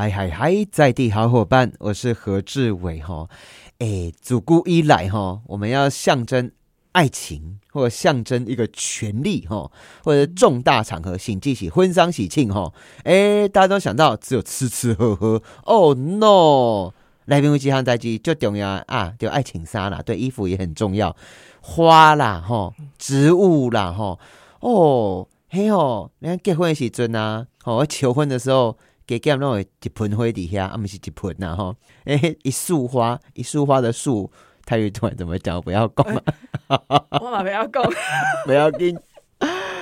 [0.00, 3.28] 嗨嗨嗨，在地好伙伴，我是何志伟哈。
[3.80, 6.50] 哎，自古以来哈，我们要象征
[6.92, 9.70] 爱情，或者象征一个权利哈，
[10.02, 12.72] 或者重大场合，请记起婚丧喜庆哈。
[13.04, 15.42] 哎，大家都想到只有吃吃喝喝。
[15.64, 16.94] Oh no！
[17.26, 19.12] 来宾有几项代志最重要啊？
[19.18, 21.14] 就爱情纱啦，对，衣服也很重要，
[21.60, 24.18] 花啦哈，植物啦哈。
[24.60, 28.78] 哦，嘿哦，你看结婚的时阵啊，哦，求婚的时候。
[29.10, 31.74] 给给那种一盆花底下，啊不是一盆呐哈，
[32.04, 34.30] 哎一束花，一束花的束，
[34.64, 35.60] 泰语突然怎么讲？
[35.60, 36.22] 不要讲嘛，
[37.20, 37.82] 我嘛不要讲，
[38.46, 38.96] 不要紧。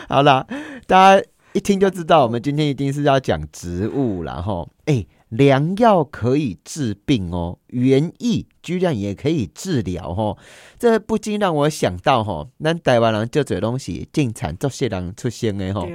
[0.09, 0.47] 好啦，
[0.87, 10.39] 大家一听就知道，我们今天一定是要讲植物然后哎，良药可以治病哦，园艺居然也可以治疗哦，
[10.79, 15.87] 这不禁让我想到哈，咱台湾人这这东西进产这些人出现的哈，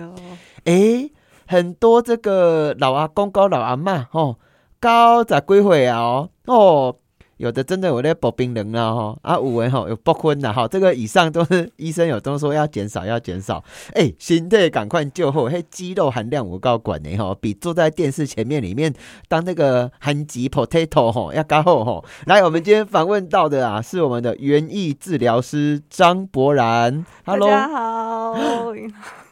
[0.65, 1.09] 哎。
[1.47, 4.37] 很多这个老阿公、高老阿妈，哦，
[4.79, 5.99] 高咋几岁啊？
[5.99, 6.95] 哦，哦，
[7.37, 13.61] 有的真的有在搏冰人了，哈，啊，五位吼有搏婚了，哈，这个以上都是医生有都说要减少，要减少，
[13.93, 18.93] 哎，心态赶快救后，嘿，肌肉含量我高管呢，哈，比坐在电视前面里面
[19.27, 22.05] 当那个韩籍 potato 吼要高后吼。
[22.27, 28.35] 来，我们今天访问到的啊，是我们的园艺治疗师张博然，Hello，大家好，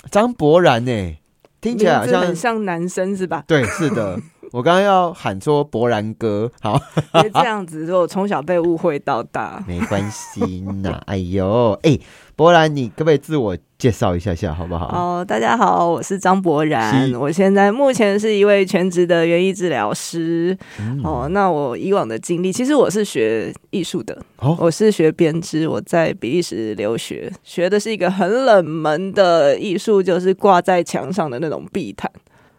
[0.09, 1.18] 张博然呢？
[1.62, 3.44] 听起来好像很像男生是吧？
[3.48, 4.20] 对，是的。
[4.52, 6.78] 我刚刚要喊说博然哥，好，
[7.22, 11.02] 别这样子，我从小被误会到大，没关系呐。
[11.08, 11.98] 哎呦，哎，
[12.36, 14.88] 博然，你可不可以自我介绍一下下，好不好？
[14.88, 20.58] 哦，大家好，我是张博然，我现在目前是一位全职的园艺治疗师。
[21.02, 32.12] 哦，那我以往的经历，其实我是学艺术的，哦我是学编织，我在比利时留学，学的是一个很冷门的艺术，就是挂在墙上的那种壁毯。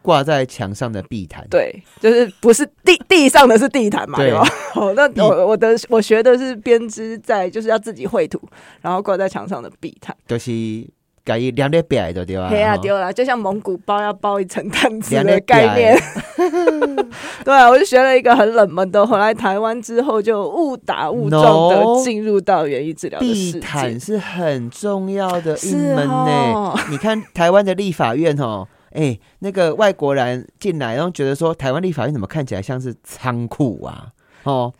[0.02, 4.44] 挂在墙上的地毯，对，就是不是地地上的是地毯嘛，对吧？
[4.74, 8.40] 好， 那我我的我学的是编织，在就是要自己绘图，
[8.80, 10.50] 然后挂在墙上的地毯，就是
[11.24, 12.48] 改一两列白的对吧？
[12.48, 15.96] 对啊，丢了，就像蒙古包要包一层毯子的概念。
[17.44, 23.20] 对啊，我就学了一个很冷门的，回来台湾之后就误打误撞的进入到园艺治疗。
[23.20, 26.74] 地毯是很重要的一门呢。
[26.90, 28.66] 你看台湾的立法院哦。
[28.94, 34.12] 哎，那个外国人进来，然后觉得说台湾立法院怎么看起来像是仓库啊？
[34.44, 34.72] 哦，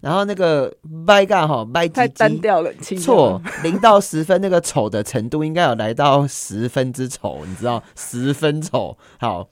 [0.00, 8.96] 然后那个麦干哈麦太单调了，错，零到十分那个丑的程度应该有来到十分之丑，你知道十分丑。
[9.18, 9.48] 好，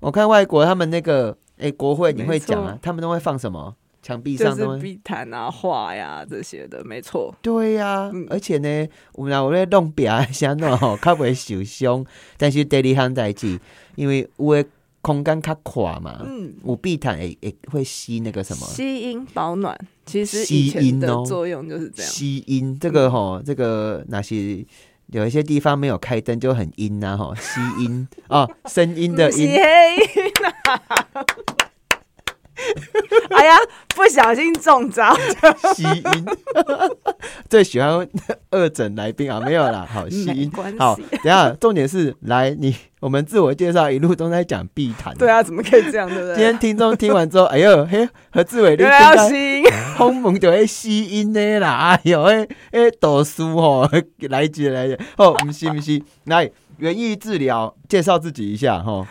[0.00, 3.74] 我看外国他们那个哎国会你会讲啊，他们都会放什么？
[4.00, 7.34] 墙壁上都是地毯啊、画呀这些的，没错。
[7.42, 12.04] 对呀，而且呢，我们我咧弄壁像那吼，较不会受伤。
[12.36, 13.58] 但是第二项代志，
[13.96, 14.64] 因为有的
[15.00, 19.78] 空间较宽嘛，嗯，有地毯也也会吸那个什么，吸音保暖。
[20.06, 22.10] 其实吸音的作用就是这样。
[22.10, 24.64] 吸音这个吼，这个那些
[25.08, 29.50] 有一些地方没有开灯就很阴呐吼，吸音啊，声音的 音。
[33.30, 33.56] 哎呀，
[33.94, 35.14] 不小心中招，
[35.74, 36.26] 吸音，
[37.48, 38.06] 最喜欢
[38.50, 46.34] 二诊来宾啊，没有啦，好 吸音，好，等下重点是来你，我们自我介绍一路都在讲碧潭，对啊，怎么可以这样，对不对？
[46.34, 49.64] 今天听众听完之后，哎呦，嘿，何志伟，原来要吸音，
[49.96, 53.88] 轰猛就会吸音的啦，哎呦，哎哎，读书哦，
[54.28, 59.06] 来一句来一句，哦，不是不是，来园艺治疗，介绍自己一下哈。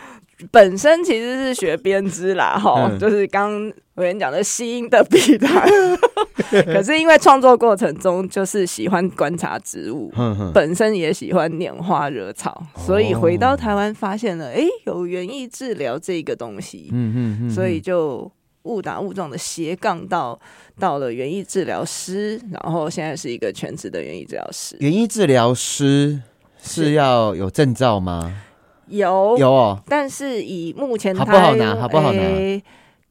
[0.50, 5.68] 本身其实是学编织啦，哈，就是刚我跟你讲的吸音的笔台，
[6.64, 10.12] 可是因为创作过程中就是喜欢观察植物，
[10.54, 18.30] 本身也喜欢拈花惹草，所以回到台湾发现了，哎，有园艺治疗这个东西，嗯嗯，所以就
[18.62, 20.38] 误打误撞的斜杠到
[20.78, 24.76] 到了园艺治疗师，然后现在是一个全职的园艺治疗师。
[24.78, 26.22] 园艺治疗师
[26.62, 26.92] 是。
[26.92, 28.42] 要有证照吗？
[28.88, 31.74] 有有哦，但是以目前好不好拿？
[31.76, 32.20] 好不好拿？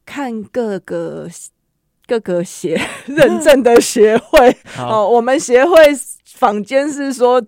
[0.04, 1.28] 看各个
[2.06, 5.74] 各个协认证的协会 哦，我们协会
[6.24, 7.42] 坊间是说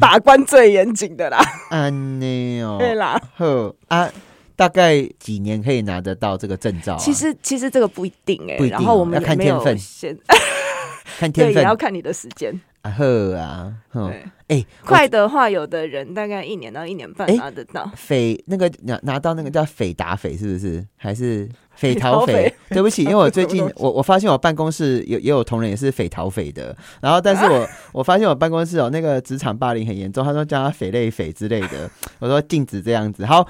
[0.00, 1.38] 把关最严谨的啦。
[1.70, 3.20] 安尼哦， 对啦。
[3.36, 4.10] 呵啊，
[4.54, 6.96] 大概几年可以拿得到这个证照？
[6.98, 8.70] 其实其实这个不一定哎，不一定。
[8.70, 9.76] 然后我们要看天分，
[11.18, 12.60] 看天分也要看你的时间。
[12.84, 17.90] 啊呵啊，对，哎，快的话，有的人大概一年到一年半拿得到。
[17.96, 20.86] 匪那个拿拿到那个叫匪达匪，是不是？
[20.94, 22.54] 还是匪逃匪？
[22.68, 31.90] 对不起， 因为我最近我我发现我办公室有也有同仁也是匪逃匪的，然后但是我 我发现我办公室有那个职场霸凌很严重，他说叫他斐类匪之类的，
[32.20, 33.24] 我说禁止这样子。
[33.24, 33.48] 好。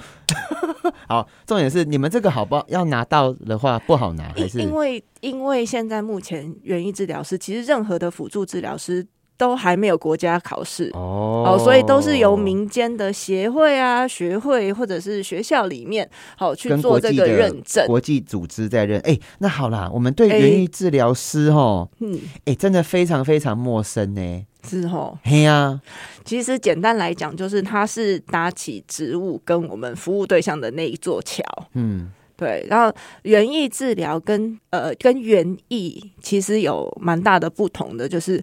[1.07, 2.65] 好，重点是你们这个好不好？
[2.69, 9.05] 要拿到的话不好拿，还是因为因为现在目前园艺治疗师，其实任何的辅助治疗师。
[9.37, 18.99] 都还没有国家考试哦，所以都是由民间的协会啊、学会或者是学校里面好去做这个认证，国际组织在认。
[19.01, 25.81] 哎，那好啦，我们对园艺治疗师哦，嗯，哎，真的非常非常陌生呢，是哦，嘿呀，
[26.23, 31.43] 其实简单来讲，就是它是搭起植物跟我们服务对象的那一座桥，
[31.73, 32.65] 嗯，对。
[32.69, 38.41] 然后园艺治疗跟呃跟园艺其实有蛮大的不同的，就是。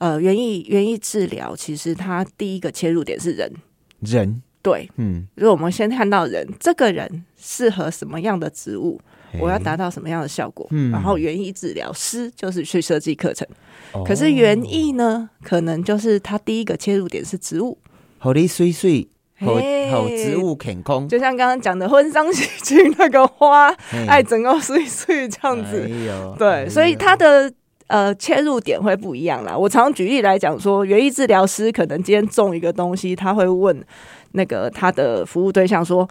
[0.00, 3.52] 呃，园艺园艺治疗其实它第一个切入点是人，
[4.00, 4.42] 人。
[4.62, 9.00] 对，嗯，如果我们先看到人，这个人适合什么样的植物，
[9.38, 13.46] 我要达到什么样的效果，然后园艺治疗师就是去设计课程，
[14.04, 17.78] 可是园艺呢，可能就是它第一个切入点是植物，
[18.18, 19.08] 好的水水，
[19.38, 19.54] 好
[19.90, 23.74] 好植物填空，就像刚刚讲的婚丧喜庆那个花，
[24.06, 25.88] 爱整个水水这样子，
[26.38, 27.52] 对，所以它的。
[27.90, 29.58] 呃，切入点会不一样啦。
[29.58, 33.84] 我常举例来讲说，园艺治疗师可能今天种一个东西，他会问
[34.30, 36.08] 那个他的服务对象说：“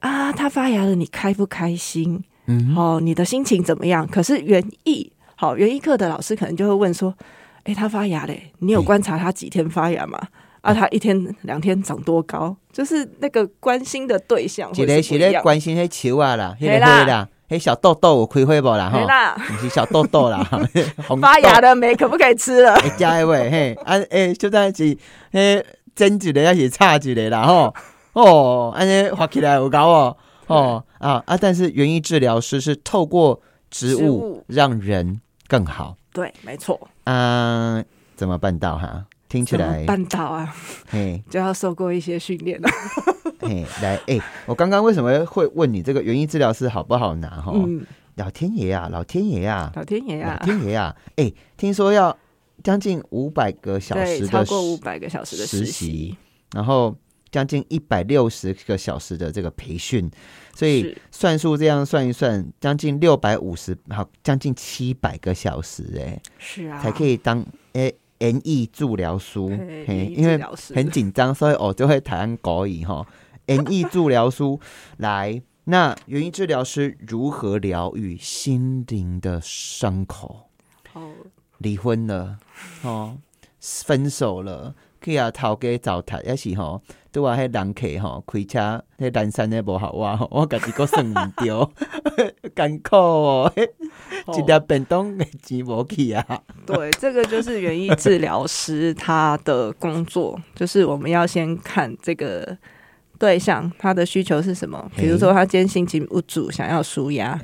[0.00, 2.22] 啊，他发芽了，你开不开心？
[2.48, 7.14] 嗯，哦，你的心情怎么样？”可是园艺好园艺课的老师可能就会问说
[7.64, 10.20] ：“哎，他发芽嘞，你有观察他几天发芽吗？
[10.60, 12.54] 啊，他一天两天长多高？
[12.70, 18.88] 就是那个关心的对象，一个是咧关心那球啊啦，黑啦。”嘿，小豆豆我开会不啦？
[18.88, 20.42] 哈，你是小豆豆啦，
[21.20, 22.74] 发芽的梅可不可以吃了？
[22.96, 24.98] 加一位嘿，啊诶，就在一起
[25.32, 25.62] 嘿，
[25.94, 27.74] 争一个要是差一个啦，吼
[28.14, 30.16] 哦，安尼画起来有高哦，
[30.46, 31.36] 哦啊啊！
[31.36, 33.38] 但是园艺治疗师是透过
[33.70, 36.88] 植物让人更好，对，没错。
[37.04, 37.84] 嗯，
[38.16, 39.04] 怎么办到哈？
[39.32, 40.54] 听起来半岛啊，
[40.90, 42.68] 嘿，就要受过一些训练了。
[43.40, 47.30] 嘿，来，哎，我刚刚为什么会问你这个园艺治疗师好不好拿？
[47.30, 47.50] 哈，
[48.16, 50.94] 老天爷啊，老天爷啊，老天爷啊，老天爷啊！
[51.16, 52.14] 哎，听说要
[52.62, 56.14] 将近五百个小时的，超过五百个小时的实习，
[56.52, 56.94] 然后
[57.30, 60.10] 将近一百六十个小时的这个培训，
[60.54, 67.42] 所以算数这样算一算，将近六百五十，好，将近七百个小时，哎，是啊，才可以当
[67.72, 67.90] 哎
[68.22, 69.48] 园艺治疗书，
[69.84, 70.40] 嘿，因为
[70.72, 73.04] 很紧张，所以我就会谈国语哈。
[73.46, 74.60] 演绎治疗书
[74.98, 80.48] 来，那园艺治疗师如何疗愈心灵的伤口？
[80.92, 81.10] 哦，
[81.58, 82.38] 离婚了，
[82.82, 83.18] 哦，
[83.60, 86.80] 分手了，去啊头家糟蹋，也是吼，
[87.12, 91.14] 拄啊迄人客吼开车，迄南山的无好哇， 我家己个算唔
[91.44, 91.70] 着，
[92.54, 93.52] 艰苦哦，
[94.38, 96.42] 一条便当的钱无去啊。
[96.64, 102.56] 对，这个就是园艺治疗师他的工作，就是我们要先看这个。
[103.22, 104.84] 对象他的需求是什么？
[104.96, 107.38] 比如说他今天心情不足，想要舒压，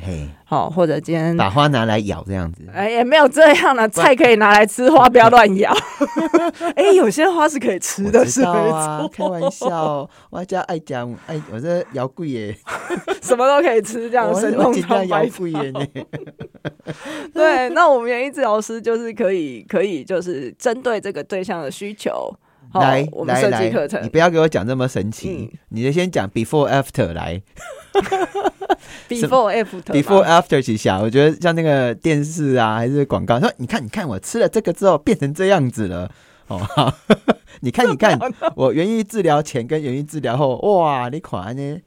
[0.45, 2.65] 好，或者今天把花拿来咬这样子。
[2.75, 5.73] 哎，也没有这样的菜可以拿来吃，花不要乱咬。
[6.75, 12.59] 哎，有些花是可以吃的，是啊，开玩笑，我家爱讲，哎，我这摇贵耶，
[13.23, 15.87] 什么都可以吃，这样生动超摇贵耶呢。
[17.33, 22.35] 对，那我们园艺治疗师就是可以，可以就是针对这个对象的需求。
[22.75, 27.41] 来，我们设计课程，你不要给我讲这么神奇，你就先讲 before after 来。
[29.09, 36.11] before after，before after 几下，我觉得像那个电视啊，还是广告，说你看，你看我吃了这个之后变成这样子了，
[36.49, 36.61] 哦，
[37.61, 38.19] 你看，你看
[38.55, 41.79] 我园艺治疗前跟园艺治疗后，哇，你款呢？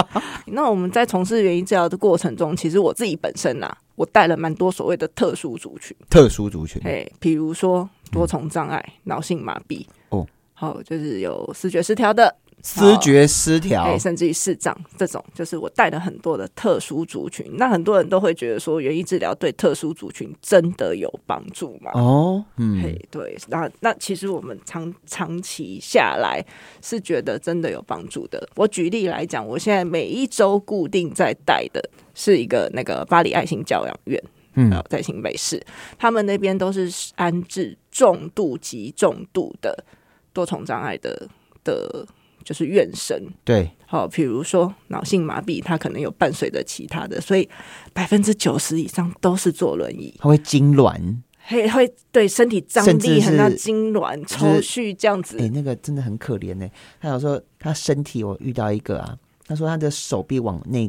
[0.46, 10.26] 那我们在从事园艺治疗的过程中，其实我自己本身呐，我带了蛮多所谓的特殊族群，特殊族群，哎，比如说多重障碍、脑性麻痹哦。
[10.52, 17.50] 好，就是有视觉失调的，视觉失调，甚至于视障这种，就是我带了很多的特殊族群。
[17.56, 21.90] 那很多人都会觉得说，园艺治疗对特殊族群真的有帮助吗？
[21.94, 26.44] 哦，嗯，嘿，对，那那其实我们长长期下来
[26.82, 28.46] 是觉得真的有帮助的。
[28.56, 31.82] 我举例来讲，我现在每一周固定在带的
[32.14, 34.22] 是一个那个巴黎爱心教养院，
[34.54, 35.60] 嗯，在新北市，
[35.98, 39.84] 他们那边都是安置重度及重度的。
[40.32, 41.28] 多重障碍的
[41.64, 42.06] 的，
[42.44, 47.48] 就是院生对，好，比如说脑性麻痹，他可能有伴随着其他的，所以
[47.92, 51.16] 百分之九十以上都是坐轮椅，他会痉挛，
[51.46, 56.68] 会会对身体张力很大，痉挛抽搐这样子，哎，那个真的很可怜呢。
[57.00, 60.88] 他有说他身体，我遇到一个啊，他说他的手臂往内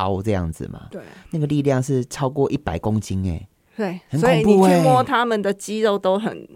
[0.00, 6.48] 凹这样子嘛，对，那个力量是超过一百公斤，哎，对，所以你去摸他们的肌肉都很。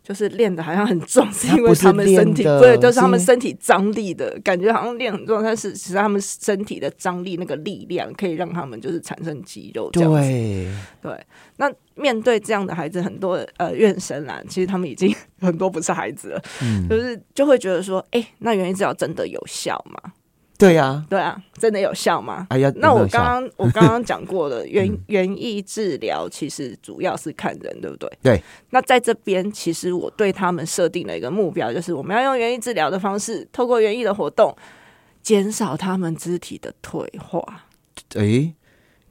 [0.00, 9.90] 就是练的好像很壮，是因为他们身体对，就是他们身体张力的感觉好像练很壮，但是其实他们身体的张力那个力量可以让他们就是产生肌肉。
[9.90, 10.72] 对。
[11.02, 11.26] 对，
[11.58, 16.42] 那面对这样的孩子，很多呃怨生啦，其实他们已经 很多不是孩子了，
[16.88, 20.12] 就是就会觉得说，哎，那原因治疗真的有效吗？
[20.58, 22.48] 对呀，对啊，真的有效吗？
[22.50, 28.10] 哎呀，那我刚刚 我刚刚讲过了， 原原意治疗其实主要是看人，对不对？
[28.20, 28.42] 对。
[28.70, 34.52] 那在这边，其实我对他们设定了一个目标，就是我们要用原意治疗的方式，透过园艺的活动，
[35.22, 37.40] 减少他们肢体的退化。
[38.16, 38.52] 哎，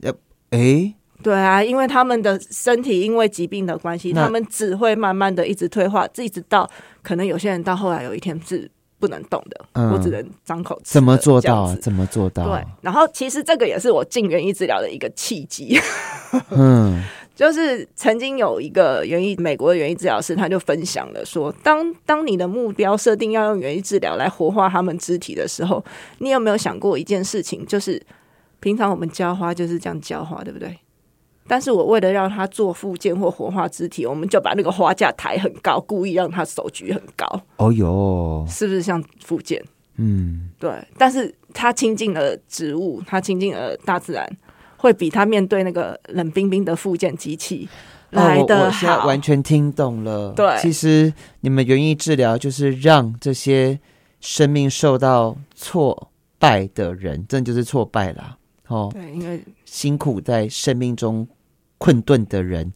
[0.01, 0.13] 要
[0.49, 6.69] 哎，对啊，因为他们的身体因为疾病的关系，他们只会慢慢的一直退化，一直到
[7.01, 8.69] 可能有些人到后来有一天是。
[8.99, 10.93] 不能动的，我只能张口吃。
[10.93, 11.75] 怎么做到？
[11.75, 12.45] 怎么做到？
[12.47, 15.79] 对，然后其实这个也是我进园艺治疗的一个契机。
[16.49, 17.03] 嗯，
[17.35, 25.83] 就是曾经有一个园艺美国的园艺治疗师，他就分享了说，当当你的目标设定要用园艺治疗来活化他们肢体的时候，
[26.17, 27.65] 你有没有想过一件事情？
[27.65, 28.01] 就是
[28.59, 30.75] 平常我们浇花就是这样浇花，对不对？
[31.47, 37.25] 但是我为了让他做复健或活化肢体，我们就把那个花架抬很高，故意让他手举很高。
[37.55, 39.63] 哦哟，是不是像复健？
[39.95, 40.69] 嗯，对。
[40.97, 44.29] 但是他亲近了植物，他亲近了大自然，
[44.75, 47.67] 会比他面对那个冷冰冰的复健机器
[48.09, 49.07] 来的好。
[49.07, 50.33] 完全听懂了。
[50.33, 53.79] 对，其实你们园艺治疗就是让这些
[54.19, 58.37] 生命受到挫败的人，这就是挫败啦。
[58.67, 61.25] 哦，对，因为辛苦在生命中。
[61.77, 62.71] 困顿的人，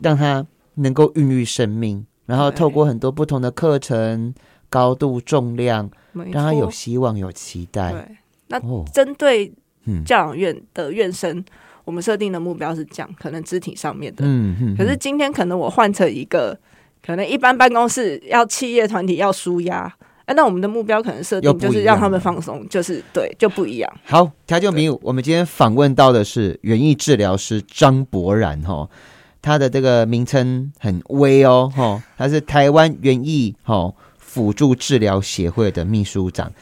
[0.00, 4.34] 让他能够孕育生命，然后透过很多不同的课程、
[4.68, 7.92] 高度、重量，让他有希望、有期待。
[7.92, 8.16] 对，
[8.48, 9.52] 那针对
[10.04, 11.44] 教养院的院生，
[11.84, 14.24] 我们设定的目标是这样，可能肢体上面的。
[14.24, 14.76] 嗯嗯。
[14.76, 16.58] 可是今天可能我换成一个，
[17.04, 19.92] 可能一般办公室要企业团体要舒压。
[20.28, 23.90] 哎，那我们的目标可能设定就是让他们放松，就是对，就不一样。
[24.04, 28.86] 好，调酒迷，我们今天访问到的是园艺治疗师张博然哈，
[29.40, 36.52] 他的这个名称很威哦哈，他是台湾园艺哈辅助治疗协会的秘书长。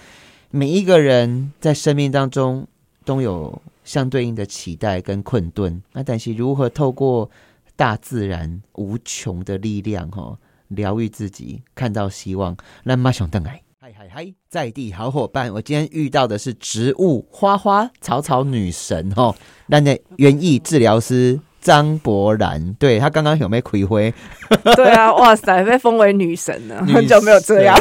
[0.53, 2.65] 每一个人在生命当中
[3.05, 7.29] 都有相对应的期待跟困顿，那但是如何透过
[7.75, 10.39] 大自然无穷的力量哈？
[10.69, 12.57] 疗愈自己，看到希望。
[12.85, 19.35] 那马上登来，嗨嗨嗨，在地好伙伴，我今天遇到的是植物花花草草女神哦，
[19.69, 24.13] 那的园艺治疗师张博然，对他刚刚有没有葵灰？
[24.77, 27.77] 对啊，哇塞，被封为女神了， 很久没有这样。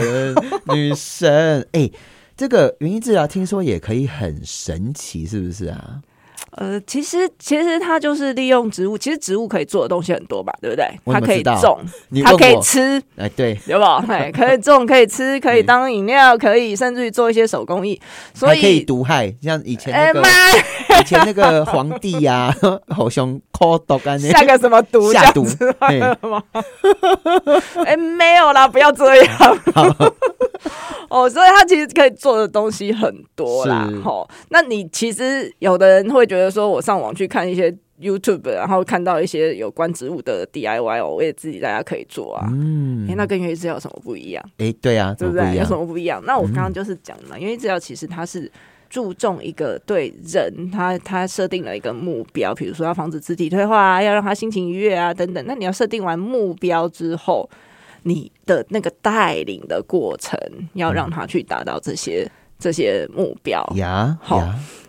[0.73, 1.89] 女神，哎，
[2.37, 6.01] 这个园艺治疗听说也可以很神奇，是不是啊？
[6.57, 10.87] 呃，其实其实它就是利用植物，其实植物可以做的东西很多吧，对不对？
[11.05, 11.79] 它可以种，
[12.23, 13.83] 它可以吃，哎，对，有不？
[14.11, 17.99] 哎，可以种，可以吃，可以当饮料，可以甚至于做一些手工艺，
[18.33, 20.27] 所以可以毒害，像以前那个
[21.01, 22.55] 以前那个皇帝呀，
[22.87, 25.43] 好像抠毒干下个什么毒下毒
[26.21, 26.41] 吗？
[27.85, 29.57] 哎，没有啦，不要这样。
[31.07, 33.87] 哦，所以它其实可以做的东西很多啦。
[34.03, 42.47] 吼，那你其实有的人会觉得说，我上网去看一些 YouTube，然后看到一些有关植物的 DIY 哦，我也自己大家可以做啊。
[42.51, 44.43] 嗯，哎，那跟园艺治疗有什么不一样？
[44.57, 45.55] 哎，对啊，对不对？
[45.55, 46.21] 有什么不一样？
[46.25, 48.51] 那我刚刚就是讲嘛，园艺治疗其实它是
[48.89, 55.43] 注重一个对人，他他设定了一个目标，比如说要防止肢体退化啊，要让他心情愉悦啊，等等。
[55.47, 57.49] 那你要设定完目标之后。
[58.07, 60.39] 你的那个带领的过程，
[60.73, 64.15] 要让他去达到这些这些目标呀。
[64.21, 64.47] 好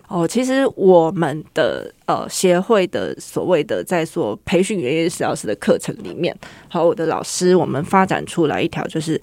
[0.09, 6.37] 哦，其实我们的呃协会的所谓的在做培训原业治疗师的课程里面，
[6.71, 9.21] 和我的老师，我们发展出来一条，就是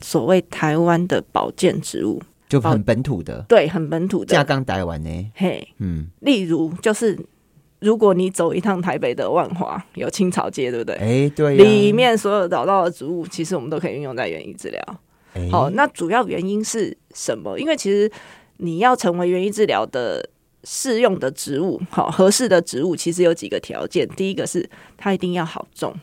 [0.00, 5.30] 所谓台湾的保健植物，就很本土的，对，很本土的，架刚台湾呢。
[5.34, 7.18] 嘿，嗯，例如就是。
[7.84, 10.94] 如果你走一趟台北的万华，有青草街，对不对？
[10.98, 11.56] 哎，对。
[11.56, 14.80] 里面所有找到的植物，其实我们都可以运用在园艺治疗。
[15.50, 17.58] 好，那主要原因是什么？
[17.58, 18.08] 因为其实
[18.62, 20.26] 你要成为园艺治疗的
[20.64, 24.08] 适用的植物，好合适的植物，其实有几个条件。
[24.16, 25.94] 第一个是它一定要好种，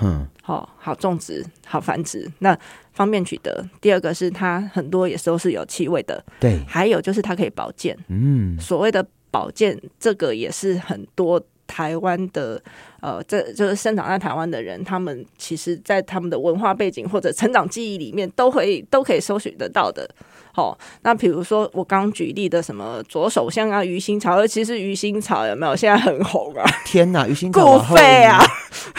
[0.00, 2.56] 嗯，好好种植、好繁殖，那
[2.92, 3.66] 方便取得。
[3.80, 6.60] 第二个是它很多也都是有气味的，对。
[6.68, 9.04] 还有就是它可以保健，嗯，所谓的。
[9.34, 12.62] 保健这个也是很多台湾的
[13.00, 20.08] 呃，这就是生长在台湾的人，他们其实在他们的文化背景或者成长记忆里面，都会都可以搜寻得到的。
[20.54, 25.74] 好，那比如说我刚举例的什么左手香啊、鱼腥草，尤其是鱼腥草有没有？
[25.74, 26.64] 现在很红啊！
[26.84, 28.40] 天哪， 鱼腥草肺啊！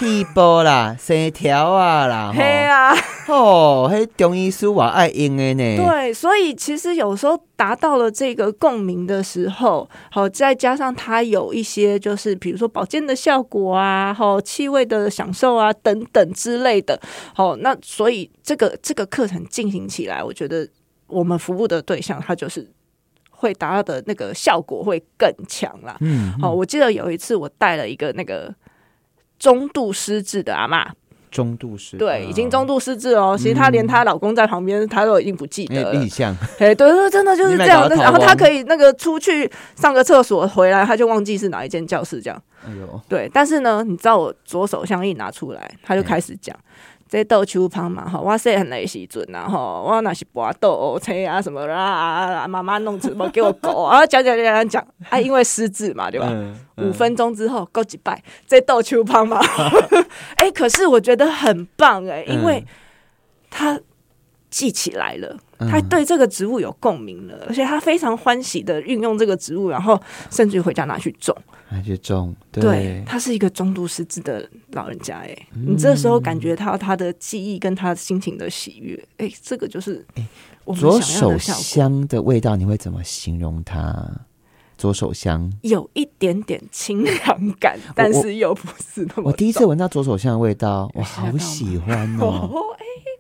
[0.02, 2.94] 一波啦，生条啊啦， 嘿啊，
[3.30, 5.78] 哦，嘿，中医师我爱用的呢。
[5.78, 17.00] 对，所以其实有时候达到了这个共鸣的时候，好，再加上它有一些就是比如说保健的效果啊，好，气味的享受啊等等之类的，
[17.34, 20.68] 好，那所以这个这个课程进行起来，我觉得
[21.08, 22.70] 我们服务的对象他就是
[23.30, 25.98] 会达到的那个效果会更强啦。
[26.02, 28.54] 嗯，好，我记得有一次我带了一个那个。
[29.38, 30.90] 中度失智的阿妈，
[31.30, 33.36] 中度失对，已经中度失智哦。
[33.38, 35.94] 其实她连她老公在旁边，她都已经不记得了。
[35.94, 37.88] 印象，哎，对对，真的就是这样。
[37.90, 42.42] 然后她可以那个出去上个厕所回来，她就忘记是哪一间教室这样。
[42.66, 43.30] 哎呦，对。
[43.34, 46.58] 但是呢，你知道我左手相一拿出来，她就开始讲。
[47.08, 56.34] 这豆秋芳嘛，吼，我细汉的时阵啊吼，我那是拔豆车啊什么啦，妈妈弄什么给我狗 啊，讲讲讲讲讲，啊，因为失智嘛，对吧？
[56.78, 59.40] 五分钟之后，够几拜，这豆秋芳嘛，
[60.38, 62.66] 哎，可是我觉得很棒哎，因为
[63.52, 63.80] 他
[64.50, 71.36] 记起来了，他对这个植物有共鸣了，而且他非常欢喜的运用这个植物，然后甚至回家拿去种。
[71.70, 73.04] 拿去种，对。
[73.06, 80.28] 他是一个中度失智的老人家，哎，你这时候感觉到他的记忆跟他心情的喜悦，哎，这个就是哎，
[80.76, 84.10] 左手香的味道，你会怎么形容它？
[84.78, 85.50] 左手香？
[85.62, 89.30] 有一点点清凉感，但是又不是那么。
[89.30, 92.52] 我第一次闻到左手香的味道，我好喜欢哦，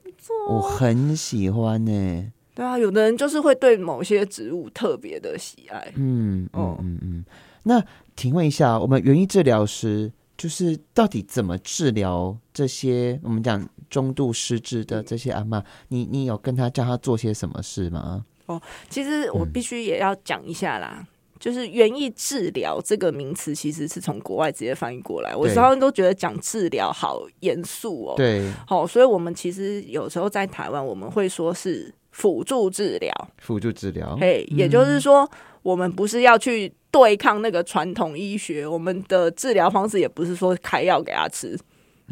[0.48, 2.32] 我很喜欢呢。
[2.53, 7.25] 对啊，有的人就是会对某些植物特别的喜爱，嗯嗯嗯嗯，
[7.63, 7.84] 那。
[8.17, 15.62] 请问一下，我们园艺治疗师就是到底怎么治疗这些我们讲中度失智的这些阿妈？
[15.89, 18.25] 你你有跟他教他做些什么事吗？
[18.46, 21.05] 哦，其实我必须也要讲一下啦，
[21.39, 25.36] 就是园艺治疗这个名词其实是从国外直接翻译过来。
[25.36, 35.30] 我常常都觉得讲治疗好严肃哦，对，好，所以我们其实有时候在台湾我们会说是辅助治疗，辅助治疗，嘿，也就是说
[35.62, 36.74] 我们不是要去。
[36.96, 41.60] 对抗那个传统医学，我们的治疗方式也不是说开药给他吃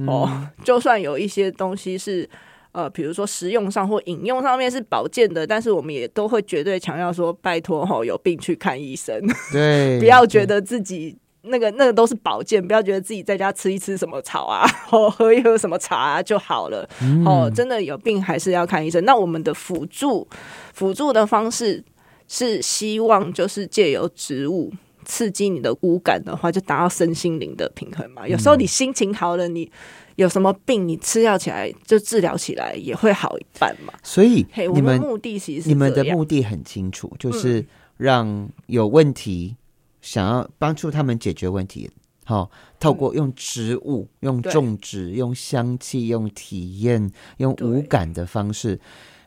[0.06, 0.46] 哦。
[0.62, 2.30] 就算有一些东西是
[2.74, 9.18] 呃，比如说食用上或饮用上面是保健的，但是我们也都会绝对强调说，拜托哈，有病去看医生。
[9.52, 16.88] 对，不要觉得自己那个那个都是保健，不要觉得自己在家吃一吃什么草啊，哦喝一喝什么茶就好了。
[17.26, 19.04] 哦，真的有病还是要看医生。
[19.06, 20.28] 那我们的辅助
[20.74, 21.84] 辅助的方式。
[22.26, 24.72] 是希望就是借由植物
[25.04, 28.28] 刺激你的五感的话，就达到身心灵的平衡嘛。
[28.28, 29.72] 有时候你心情好了，你
[30.16, 33.94] 有什么病，你吃药起来就治疗起来也会好一半嘛。
[34.04, 37.66] 所以你们目的其实你们的目的很清楚，就是
[37.98, 39.56] 让有问题
[40.02, 41.89] 想要帮助他们解决问题，
[42.26, 48.80] 好，透过用植物、用种植、用香气、用体验、用五感的方式。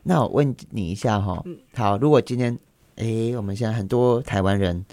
[0.03, 2.57] 那我问你一下哈，好，如果今天。
[2.99, 4.83] 哎，我们现在很多台湾人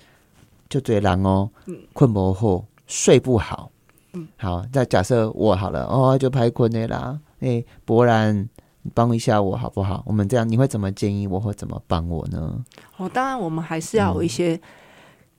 [0.68, 1.50] 就嘴狼哦，
[1.92, 3.70] 困不好，睡不好。
[4.12, 7.18] 嗯，好，那假设我好了哦，就拍困的啦。
[7.40, 8.48] 哎，博然，
[8.94, 10.02] 帮一下我好不好？
[10.06, 12.64] 我们这样，你会怎么建议我，或怎么帮我呢？
[12.96, 14.60] 哦，当然，我们还是要有一些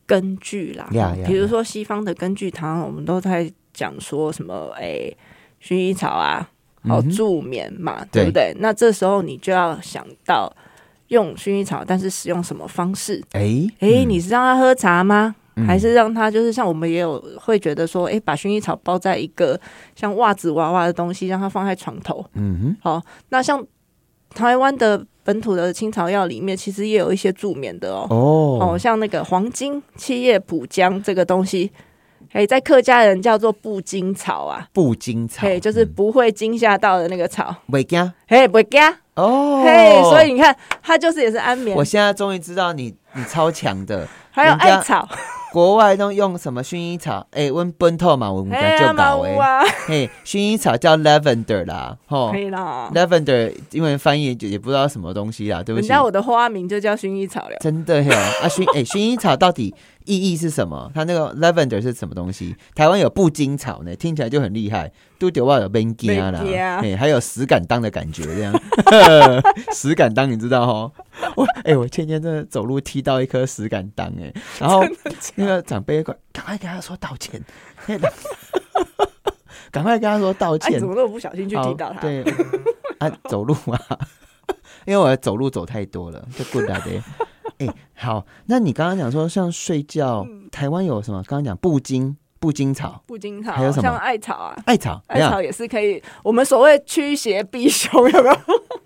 [0.05, 0.89] 根据啦。
[1.25, 4.71] 比如说西方的根据汤，我们都在讲说什么？
[4.75, 5.11] 哎，
[5.61, 6.49] 薰衣草啊，
[6.83, 8.53] 好助眠嘛，对不对？
[8.59, 10.53] 那这时候你就要想到。
[11.09, 13.23] 用薰衣草，但是使用什么方式？
[13.33, 15.35] 哎哎，你是让他喝茶吗？
[15.65, 19.57] 还是让他就是像我们也有会觉得说，哎，把薰衣草包在一个
[19.95, 22.25] 像袜子娃娃的东西，让它放在床头。
[22.33, 23.65] 嗯哼，好，那像
[24.33, 28.05] 台湾的本土的青草药里面，其实也有一些助眠的哦。
[28.09, 31.71] 哦，哦，像那个黄金七叶蒲姜这个东西。
[32.33, 38.81] 哎，在客家人叫做不惊草啊，不惊草，嘿，就是不会惊吓到的那个草，不惊，嘿，不惊，
[39.15, 41.75] 哦，嘿，所以你看，他就是也是安眠。
[41.75, 45.08] 我现在终于知道你，你超强的，还有艾草。
[45.55, 47.25] 国外都用什么薰衣草？
[47.31, 49.63] 哎，温奔透嘛，我们家就搞哎。
[49.87, 52.91] 嘿，薰衣草叫 lavender 啦，吼，可以啦。
[52.93, 55.87] lavender 因为翻译也不知道什么东西啦，对不起。
[55.87, 57.55] 人家我的花名就叫薰衣草了。
[57.61, 60.91] 真的嘿，啊薰哎，薰衣草到底意义是什么？
[60.93, 62.53] 它那个 lavender 是什么东西？
[62.75, 64.91] 台湾有布金草呢，听起来就很厉害。
[65.17, 66.43] 都丢哇有 b e n g i 啦，
[66.83, 68.53] 哎，还有石敢当的感觉这样。
[69.73, 70.91] 石敢当你知道哈？
[71.36, 74.84] 我哎，我天天真的走路踢到一颗石敢当哎，然后
[75.36, 77.41] 那个长辈赶赶快跟他说道歉，
[79.71, 82.01] 赶快跟他说道歉，怎么都不小心去踢到他？
[82.01, 82.23] 对
[82.99, 83.80] 啊，走路啊，
[84.86, 86.91] 因为我走路走太多了，就不打的。
[87.60, 91.23] 哎，好，那你刚刚讲说像睡觉，台湾有什么？
[91.23, 92.15] 刚刚讲布巾。
[92.38, 96.04] 布金草，布金草，还有什么像艾草啊，艾草，艾草也是可以。
[96.21, 98.38] 我们所谓驱邪避凶，有没有？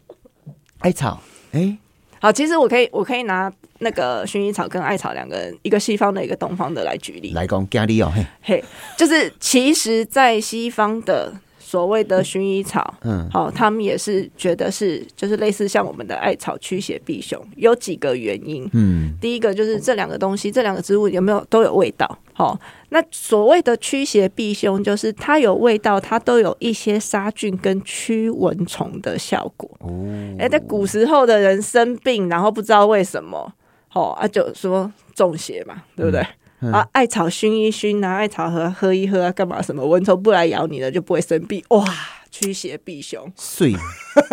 [0.80, 1.20] 艾草，
[1.52, 1.78] 哎，
[2.22, 7.34] 好，其实我可以，我可以拿那个薰衣草跟艾草两个人，一个西方的，一个东方的来举例。
[7.34, 8.64] 来讲，咖喱哦，嘿，嘿，
[8.98, 11.34] 就是其实，在西方的。
[11.70, 29.70] 所谓的薰衣草，嗯，好，他们也是觉得是，就是类似像我们的艾草驱邪避凶，有几个原因，嗯，第一个就是这两个东西，这两个植物有没有都有味道，好，那所谓的驱邪避凶，就是它有味道，它都有一些杀菌跟驱蚊虫的效果。
[29.82, 33.54] 哦，哎，在古时候的人生病，然后不知道为什么，
[33.94, 36.26] 哦啊，就说中邪嘛，对不对？
[36.72, 39.62] 啊，艾草熏一熏啊，艾草喝喝一喝啊，干嘛？
[39.62, 41.86] 什么蚊虫不来咬你了，就不会生病哇！
[42.32, 43.74] 驱邪避凶，睡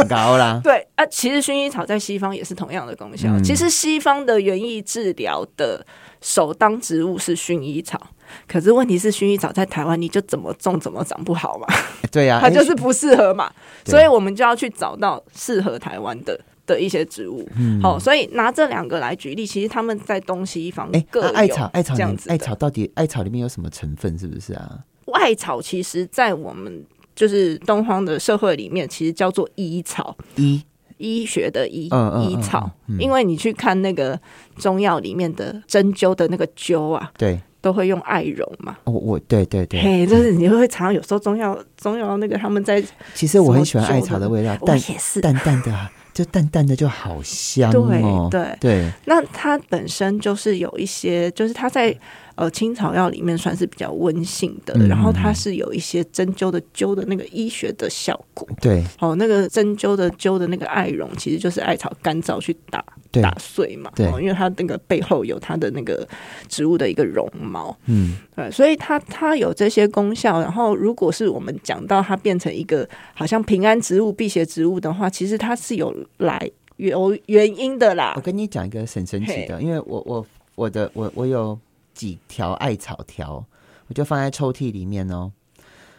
[0.07, 0.61] 高啦。
[0.65, 3.29] 对啊，其实薰衣草在西方也是同样的功效。
[3.41, 5.85] 其实西方的园艺治疗的
[6.21, 7.99] 首当植物是薰衣草，
[8.47, 11.67] 可是问题是薰衣草在台湾你就怎么种怎么长不好嘛？
[12.13, 13.51] 对呀， 它就是不适合嘛，
[13.87, 16.39] 所以我们就要去找到适合台湾的。
[16.67, 17.49] 的一些植物，
[17.81, 22.29] 好，所以拿这两个来举例，其实他们在东西方各有艾草，艾草这样子。
[22.29, 24.19] 艾草到底艾草里面有什么成分？
[24.19, 24.81] 是不是啊？
[25.15, 30.63] 艾草其实，在我们就是东方的社会里面，其实叫做医草，医
[30.99, 32.71] 医学的医医草。
[32.99, 34.21] 因为你去看那个
[34.57, 38.77] 中药里面的针灸的那个灸啊，对，都会用艾绒嘛。
[38.85, 42.83] 我我对对对，嘿，就是你会常常有时候中药中药那个他们在，
[43.15, 45.73] 其实我很喜欢艾草的味道，但也是淡淡的。
[46.17, 47.71] 就淡淡的就好香
[48.03, 48.91] 哦，对对。
[49.05, 51.95] 那它本身就是有一些，就是它在
[52.37, 58.49] 呃青草药里面算是比较温性的，然后它是有一些针灸的灸的那个医学的效果。
[58.61, 62.85] 对，哦，那个针灸的灸的那个艾绒，其实就是艾草干燥去打。
[63.23, 66.07] 打碎嘛，对，因为它那个背后有它的那个
[66.49, 70.39] 植物的一个绒毛，嗯，对，所以它它有这些功效。
[70.39, 78.13] 然后，如果是我们讲到它变成一个好像平安植物、辟邪植物的话，其实它是有来有原因的啦。
[78.17, 81.59] 我跟你讲一个很神奇的，因为我我我的我我有
[81.97, 83.47] 几条艾草条，
[83.89, 85.33] 我就放在抽屉里面哦。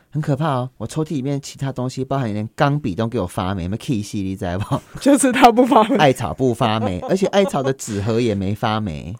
[0.09, 0.69] 很可怕哦！
[0.77, 4.79] 我抽屉里面其他东西，包含连钢笔都给我发霉，没 key 系列在不？
[5.01, 9.13] 就是它不发霉，艾草不发霉，而且艾草的纸盒也没发霉。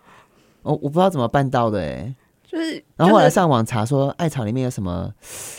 [0.62, 2.16] 我我不知道怎么办到的哎，
[2.50, 5.12] 就是，然后后来上网查说，艾草里面有什么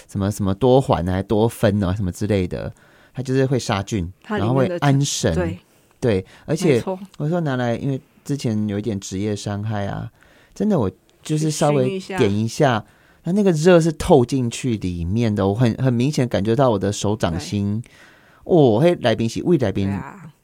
[0.09, 2.73] 什么什么多环啊、多酚啊什么之类的，
[3.13, 5.59] 它就是会杀菌，然后会安神，对
[6.01, 6.83] 对，而且
[7.19, 10.11] 我说拿来，因为之前有一点职业伤害啊，
[10.55, 10.91] 真的我
[11.23, 12.85] 就是稍微点一下。
[13.25, 17.83] 那那个热是透进去里面的，我很很明显感觉到我的手掌心，
[18.45, 19.93] 哦，会来宾洗胃来宾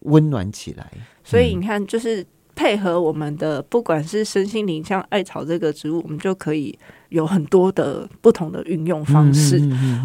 [0.00, 0.90] 温暖起来。
[1.22, 6.76] 所以你看，就是配合我们的，不管是身心灵，像艾草这个植物，我们就可以
[7.08, 9.58] 有很多的不同的运用方式。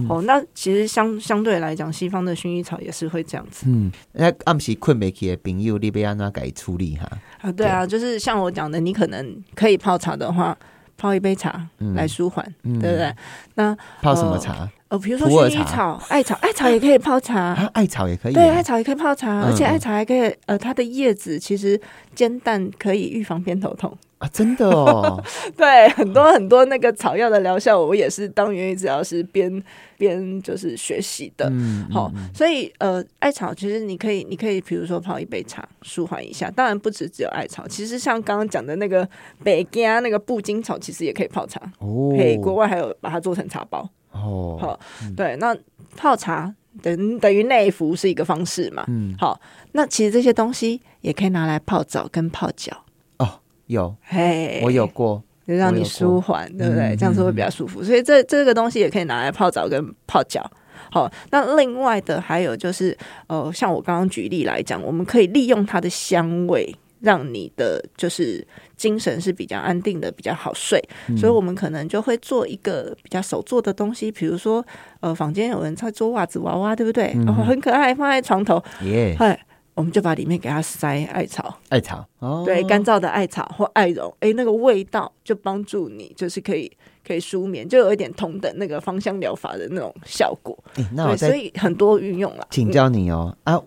[0.07, 3.65] 哦，那其实相相对来讲，西方的薰衣草也是会这样子。
[3.67, 7.09] 嗯，那暗时困没起的朋友，你不要那改处理哈。
[7.41, 10.57] 啊，对啊，就是像我讲的，你可能可以泡茶的话。
[11.01, 13.15] 泡一杯茶来舒缓，对不对？
[13.55, 14.53] 那泡什么茶？
[14.53, 18.33] 呃，比如说薰衣草、艾草，艾草也可以泡茶，艾草也可以。
[18.33, 21.79] 对，艾草也可以泡茶，而且艾草还可以，呃，它的叶子其实
[22.15, 23.95] 煎蛋可以预防偏头痛。
[24.17, 25.23] 啊，真的哦，
[25.55, 29.63] 对，很多很多那个草药的疗效，我也是当园艺治疗师边
[29.97, 31.49] 边就是学习的。
[31.89, 36.51] 好，所以呃，艾草其实你可以，你可以比如说泡一杯茶，舒缓一下。
[36.51, 39.07] 当然不止只有艾草，其实像刚刚讲的那个
[39.41, 41.61] 北加那个布金草，其实也可以泡茶。
[41.79, 43.89] 哦，可以，国外还有把它做成茶包。
[44.11, 44.79] 哦，好，
[45.15, 45.55] 对，那
[45.95, 48.83] 泡茶等等于内服是一个方式嘛。
[48.87, 49.39] 嗯，好，
[49.73, 52.85] 那其实这些东西也可以拿来泡澡跟泡脚。
[53.17, 53.29] 哦
[53.67, 56.95] 有，嘿，我有过，就让你舒缓，对不对？
[56.95, 57.83] 这样子会比较舒服。
[57.83, 60.49] 所以这这个东西也可以拿来泡澡跟泡脚。
[60.91, 70.81] 好，那另外的还有就是，呃，像我刚刚举例来讲，我们可以利用它的香味，让你的就是精神是比较安定的，比较好睡。
[71.17, 74.65] 所以我们可能就会做一个比较手做的东西，比如说，
[74.99, 77.13] 呃，房间有人在做袜子娃娃，对不对？
[77.25, 79.39] 然后很可爱，放在床头，耶，嗨。
[79.75, 86.69] 我们就把里面给它塞艾草，艾草，哦，对，干燥的艾草或艾绒，哎，那个味道就帮助你，就是可以
[87.07, 90.57] 可以舒眠，就有一点同等那个芳香疗法的那种效果。
[90.91, 92.45] 那所以很多运用了。
[92.49, 93.57] 请教你哦，啊，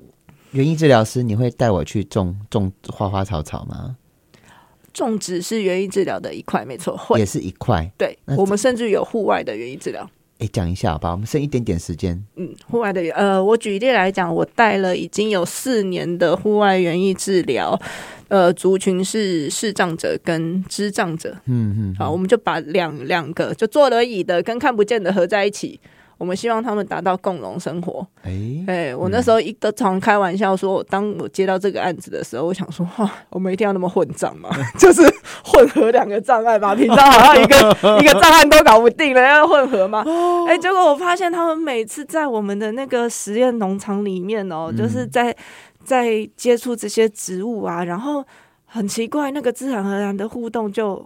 [0.53, 3.97] 园艺治疗师，你会带我去种种花花草草吗？
[4.93, 7.91] 种植是园艺治疗的一块，没错，会也是一块。
[7.97, 10.09] 对，我们甚至有户外的园艺治疗。
[10.39, 12.23] 哎，讲一下好吧，我们剩一点点时间。
[12.37, 17.81] 嗯，户外的呃，我举例来讲，我带了已经有四年的户外园艺治疗，
[18.29, 21.35] 呃，族群是视障者跟智障者。
[21.47, 25.81] 嗯嗯，好，我们就把两两个就坐轮椅的跟看不见的合在一起。
[26.23, 28.07] 我们希望他们达到共荣生活。
[28.23, 28.33] 哎
[28.69, 35.03] 哎，我那时候一都常开玩笑说，当我接到这个案子的时候，我想说，哇，我们一定要那么混账嘛， 就是
[35.45, 36.77] 混合两个障碍嘛。
[36.77, 37.57] 平常好像一个
[38.01, 40.05] 一个障碍都搞不定了，要混合吗？
[40.47, 45.37] 哎，结果我发现他们每次在我们的那个实验农场里面哦，就是在
[45.83, 48.25] 在接触这些植物啊，然后
[48.67, 51.05] 很奇怪，那个自然而然的互动就。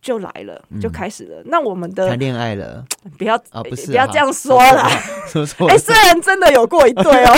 [0.00, 1.42] 就来了，就开始了。
[1.46, 2.84] 那我们的谈恋爱了，
[3.18, 4.88] 不要啊，不是不要这样说啦。
[5.26, 5.68] 说错。
[5.68, 7.34] 哎，虽然真的有过一对哦，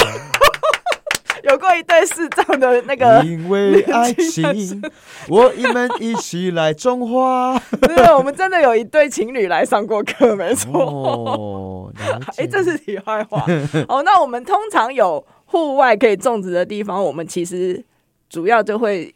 [1.44, 3.25] 有过一对是这样的那个。
[3.25, 4.83] 因为爱情，
[5.29, 7.59] 我们一起来种花。
[7.81, 10.83] 对，我们真的有一对情侣来上过课，没错。
[10.83, 11.92] 哦，
[12.37, 13.44] 哎，这是题外话。
[13.88, 17.83] 哦，那我们通常有户外可以种植的地方，我们其实
[18.29, 19.14] 主要就会。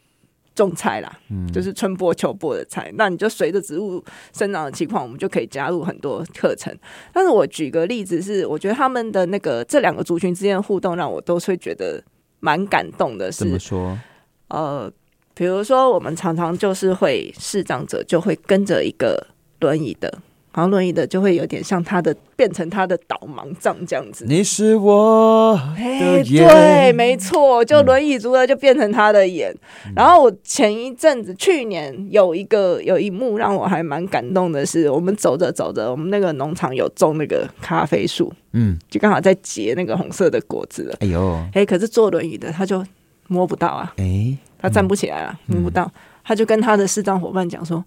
[0.55, 1.19] 种菜啦，
[1.53, 2.91] 就是春播、秋播的菜。
[2.95, 6.73] 那你就随着植物生长的情况，我们就可以加入很多课程。
[7.13, 12.01] 但是我举个例子是，我觉得他们的那个这两个族群之间的互动，让我都会觉得
[12.39, 13.31] 蛮感动的。
[13.31, 13.99] 是怎么说？
[14.47, 14.91] 呃，
[15.33, 19.27] 比如说我们常常就是会视障者就会跟着一个
[19.59, 20.19] 轮椅的。
[20.55, 24.23] 然后轮椅的就会有点像他的变成他的导盲杖这样子。
[24.25, 29.53] 你是我的眼，对，没错，就轮椅族的就变成他的眼。
[29.93, 40.95] 然后我前一阵子去年有一个有一幕让我还蛮感动的是，我们走着走着，我们那个农场有种那个咖啡树，嗯，就刚好在结那个红色的果子了。
[41.01, 42.81] 哎呦，哎，可是坐轮椅的他就
[43.27, 45.91] 摸不到啊，哎，他站不起来啊，摸不到，
[46.23, 47.83] 他就跟他的视障伙伴讲说，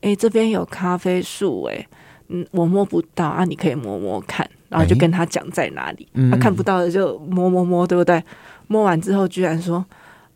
[0.00, 1.86] 哎，这边有咖啡树，哎。
[2.28, 8.22] 嗯，我摸不到啊，你可以摸摸看，然后就跟他讲在哪里，他看不到的就摸摸摸，对不对？
[8.66, 9.84] 摸完之后居然说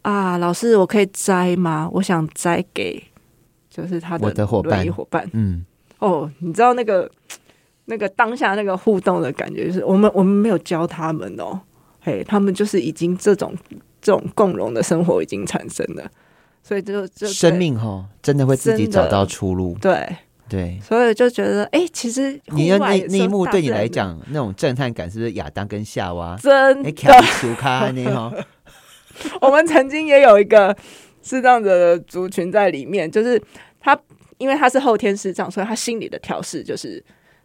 [0.01, 1.89] 啊，老师，我可以摘吗？
[1.93, 3.03] 我想摘给
[3.69, 5.29] 就是他的伙伴伙伴。
[5.35, 5.65] 嗯，
[5.99, 7.11] 哦，你知道那个
[7.85, 11.61] 那个当下那个互动的感觉，就是我们我们没有教他们哦，
[12.01, 13.55] 嘿，他们就是已经这种
[14.01, 16.11] 这种共荣的生活已经产生了，
[16.63, 20.17] 所以就就生命哈，真的会自己找到出路，对。
[20.53, 28.47] 对，所以就觉得，哎，其实你那那一幕对你来讲，那种震撼感是不是亚当跟夏娃真的？
[29.41, 30.77] 我们曾经也有一个
[31.23, 33.43] 视障的族群在里面，就是
[33.81, 33.99] 他，
[34.37, 37.03] 因为他是后天视障，所以他心理的调试就是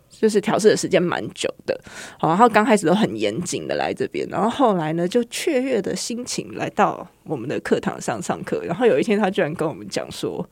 [0.10, 1.80] 就是调试的时间蛮久的。
[2.20, 8.64] 好，然后刚开始都很严谨的来这边，然后后来呢，就雀跃的心情来到我们的课堂上上课。
[8.66, 10.46] 然后有一天，他居然跟我们讲说，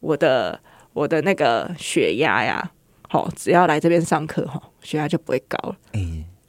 [0.00, 0.58] 我的。
[0.94, 2.70] 我的那个血压呀，
[3.08, 5.76] 好，只要来这边上课哈，血压就不会高了。
[5.92, 6.00] 哎，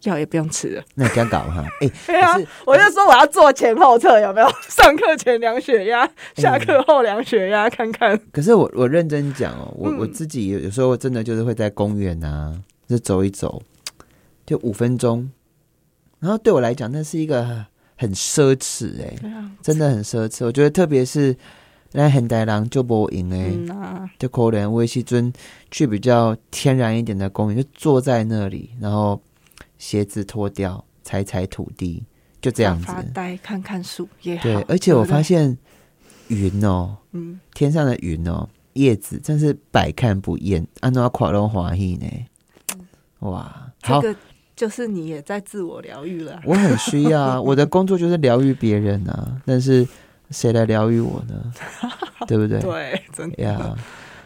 [0.04, 0.84] 药也不用吃了。
[0.94, 1.66] 那这样搞哈？
[1.82, 4.48] 哎，对啊，我就说我要做前后测，有没有？
[4.70, 8.20] 上课前量血压，下课后量血压，看看。
[8.32, 12.54] 可是我我认真讲哦，我我自己有有时候真的就是会在公园啊，
[12.88, 13.64] 就走一走，
[14.46, 15.32] 就五分钟，
[16.20, 19.16] 然后对我来讲，那是一个很奢侈哎，
[19.64, 20.46] 真的很奢侈。
[20.46, 21.36] 我觉得特别是。
[21.98, 23.58] 那很大人就不赢诶，
[24.20, 25.32] 就可能维西尊
[25.72, 29.22] 去比较天然一点的公园，就坐在那里，然后
[29.78, 32.04] 鞋子脱掉，踩踩土地，
[32.42, 34.44] 就这样子发呆，看看树也好。
[34.44, 35.58] 对，而且我发现
[36.28, 42.08] 云哦，嗯，天上的云哦，叶子真是百看不厌，安怎垮龙华意呢？
[43.20, 44.14] 哇，这个
[44.54, 46.42] 就是你也在自我疗愈了。
[46.44, 49.88] 我很需要，我的工作就是疗愈别人啊，但是。
[50.30, 51.52] 谁来疗愈我呢？
[52.28, 52.60] 对不对？
[52.60, 53.76] 对，真的呀。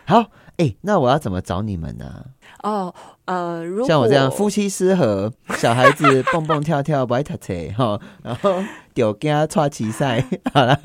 [0.06, 0.26] 好，
[0.58, 2.26] 哎，那我要怎么找你们呢？
[2.64, 2.94] 哦，
[3.26, 8.62] 呃，像我这样夫妻失和，小孩子 蹦蹦跳跳不爱读册哈，然后
[8.94, 10.24] 丢家抓棋赛。
[10.52, 10.78] 好了，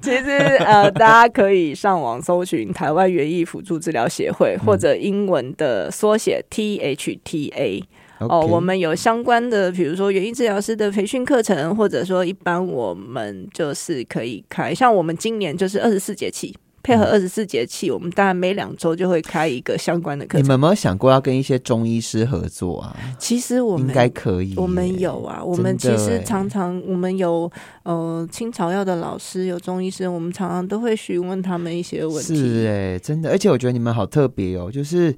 [0.00, 0.30] 其实
[0.64, 7.82] 呃，大家可以上网搜寻台湾园艺辅助治疗协会，或者英文的缩写 THTA。
[8.20, 20.42] 哦，我们有相关的，比如说园艺治疗师的培训课程，或者说一般我们就是可以开，像我们今年就是二十四节气，配合二十四节气，我们大概每两周就会开一个相关的课程。
[20.42, 22.96] 你们有没有想过要跟一些中医师合作啊？
[23.20, 27.48] 其实我们应该可以，我们有啊，我们其实常常我们有
[27.84, 32.34] 呃清朝药的老师，有中医师，我们常常都会询问他们一些问题。
[32.34, 35.14] 是哎，真的，而且我觉得你们好特别哦，就是。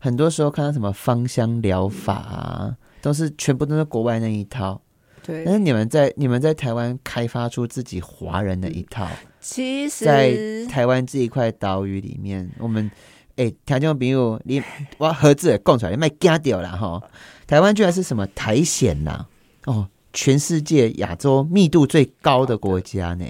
[0.00, 4.82] 很多时候看到什么芳香疗法啊，都是全部都是国外那一套。
[5.22, 9.06] 对，但是你们在你们在台湾开发出自己华人的一套。
[9.40, 10.34] 其实，在
[10.68, 12.90] 台湾这一块岛屿里面，我们。
[13.36, 14.62] 哎，听众朋友，你
[14.98, 17.02] 我盒子供出来，你卖惊掉了哈。
[17.46, 19.24] 台湾居然是什么苔藓呐？
[19.64, 23.24] 哦，全世界亚洲密度最高的国家呢？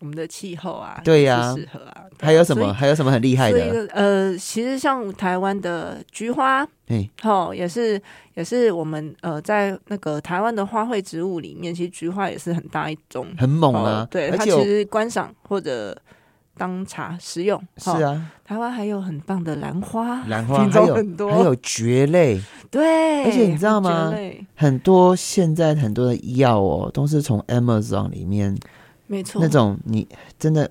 [0.00, 2.04] 我们的气候啊，对呀，适合啊。
[2.20, 2.72] 还有什么？
[2.72, 3.86] 还有什么很厉害的？
[3.92, 8.00] 呃，其实像台湾的菊花，哎，好，也是
[8.34, 14.06] 也是我们呃在那个台湾的花卉植物里面，其实菊花也是很大一种，很猛啊。
[14.10, 15.96] 对，它其实观赏或者
[16.56, 17.60] 当茶食用。
[17.76, 22.40] 是啊，台湾还有很棒的兰花，兰花还有很多，还有蕨类。
[22.68, 24.12] 对，而且你知道吗？
[24.56, 28.56] 很多现在很多的药哦，都是从 Amazon 里面。
[29.08, 30.06] 没错，那种你
[30.38, 30.70] 真的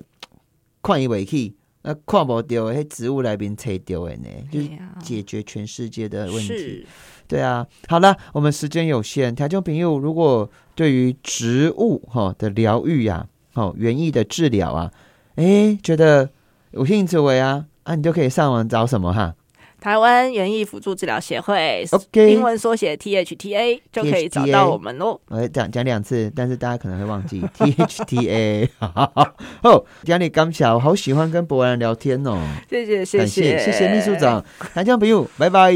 [0.82, 4.70] 看以为去，那看不掉，那植物来边拆掉的呢，就是
[5.02, 6.86] 解决全世界的问题。
[7.26, 14.90] 对啊，好了，我们时间有限，台中朋友如果对于植物哈的疗愈呀，哦园艺的治疗啊，
[15.34, 16.30] 哎，觉得
[16.70, 19.34] 有兴趣为啊，啊，你就可以上网找什么哈。
[19.80, 25.20] 台湾园艺辅助治疗协会，OK，英文缩写 THTA 就可以找到我们喽。
[25.28, 28.68] 我讲讲两次，但是大家可能会忘记 THTA。
[29.62, 32.36] 哦，讲你刚巧，我好喜欢跟博文聊天哦。
[32.68, 35.72] 谢谢谢谢谢谢秘书长， 台江朋友，拜拜，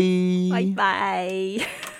[0.50, 1.91] 拜拜。